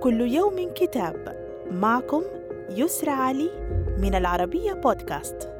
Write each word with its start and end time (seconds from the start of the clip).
كل 0.00 0.20
يوم 0.20 0.70
كتاب. 0.74 1.48
معكم 1.70 2.22
يسرى 2.70 3.10
علي 3.10 3.50
من 3.98 4.14
العربية 4.14 4.72
بودكاست. 4.72 5.50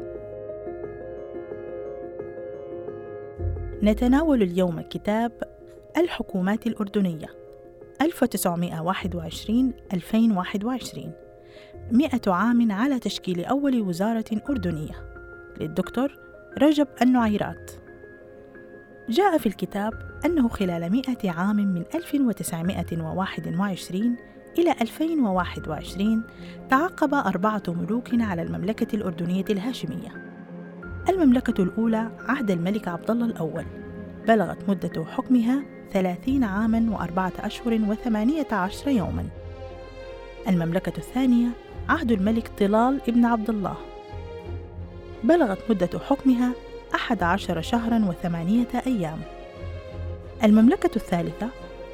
نتناول 3.82 4.42
اليوم 4.42 4.80
كتاب 4.80 5.32
الحكومات 5.96 6.66
الأردنية 6.66 7.26
1921-2021 8.02 8.06
مئة 11.92 12.32
عام 12.32 12.72
على 12.72 12.98
تشكيل 12.98 13.44
أول 13.44 13.80
وزارة 13.80 14.42
أردنية. 14.50 14.94
للدكتور 15.60 16.18
رجب 16.58 16.88
النعيرات. 17.02 17.70
جاء 19.08 19.38
في 19.38 19.46
الكتاب 19.46 20.07
أنه 20.24 20.48
خلال 20.48 20.92
مئة 20.92 21.30
عام 21.30 21.56
من 21.56 21.84
1921 21.94 24.16
إلى 24.58 24.74
2021 24.80 26.22
تعقب 26.70 27.14
أربعة 27.14 27.62
ملوك 27.68 28.08
على 28.12 28.42
المملكة 28.42 28.96
الأردنية 28.96 29.44
الهاشمية. 29.50 30.08
المملكة 31.08 31.62
الأولى 31.62 32.10
عهد 32.28 32.50
الملك 32.50 32.88
عبد 32.88 33.10
الله 33.10 33.26
الأول. 33.26 33.64
بلغت 34.28 34.68
مدة 34.68 35.04
حكمها 35.04 35.62
ثلاثين 35.92 36.44
عاما 36.44 36.86
وأربعة 36.90 37.32
أشهر 37.40 37.80
وثمانية 37.88 38.46
عشر 38.52 38.88
يوما. 38.88 39.24
المملكة 40.48 40.98
الثانية 40.98 41.48
عهد 41.88 42.12
الملك 42.12 42.50
طلال 42.58 43.00
ابن 43.08 43.24
عبد 43.24 43.50
الله 43.50 43.76
بلغت 45.24 45.58
مدة 45.70 45.98
حكمها 45.98 46.52
أحد 46.94 47.22
عشر 47.22 47.60
شهرا 47.60 48.04
وثمانية 48.08 48.68
أيام. 48.86 49.18
المملكة 50.44 50.90
الثالثة 50.96 51.48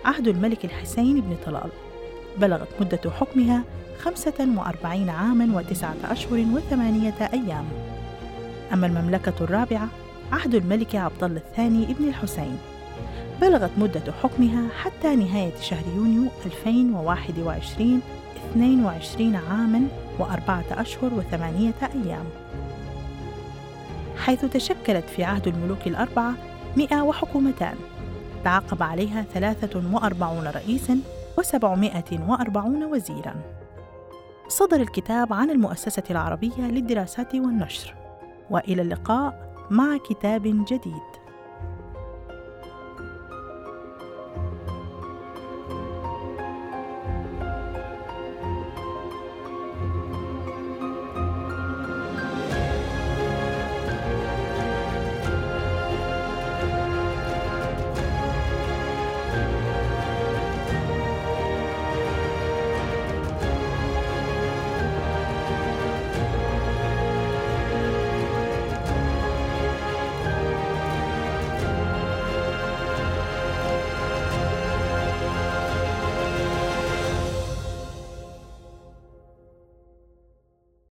عهد 0.05 0.29
الملك 0.29 0.65
الحسين 0.65 1.21
بن 1.21 1.37
طلال. 1.47 1.70
بلغت 2.39 2.69
مدة 2.81 3.11
حكمها 3.11 3.62
خمسة 3.98 4.48
وأربعين 4.56 5.11
عاما 5.11 5.56
وتسعة 5.59 5.95
أشهر 6.05 6.47
وثمانية 6.53 7.14
أيام. 7.33 7.64
أما 8.73 8.86
المملكة 8.86 9.33
الرابعة 9.41 9.89
عهد 10.33 10.55
الملك 10.55 10.97
عبد 10.97 11.25
الله 11.25 11.36
الثاني 11.36 11.84
ابن 11.84 12.09
الحسين. 12.09 12.59
بلغت 13.41 13.70
مدة 13.78 14.12
حكمها 14.23 14.69
حتى 14.83 15.17
نهاية 15.17 15.56
شهر 15.61 15.84
يونيو 15.97 16.31
2021 16.47 18.01
22 18.51 19.36
عاما 19.36 19.89
وأربعة 20.19 20.64
أشهر 20.70 21.14
وثمانية 21.14 21.75
أيام. 21.83 22.25
حيث 24.17 24.45
تشكلت 24.45 25.05
في 25.17 25.25
عهد 25.25 25.48
الملوك 25.48 25.86
الأربعة 25.86 26.34
مئة 26.77 27.03
وحكومتان. 27.03 27.75
تعاقب 28.45 28.83
عليها 28.83 29.23
ثلاثة 29.23 29.83
وأربعون 29.92 30.47
رئيسا 30.47 30.98
وسبعمائة 31.39 32.28
وأربعون 32.28 32.84
وزيرا. 32.84 33.34
صدر 34.48 34.81
الكتاب 34.81 35.33
عن 35.33 35.51
المؤسسة 35.51 36.03
العربية 36.11 36.61
للدراسات 36.61 37.34
والنشر. 37.34 37.95
وإلى 38.51 38.83
اللقاء 38.83 39.55
مع 39.70 39.97
كتاب 39.97 40.42
جديد. 40.42 41.23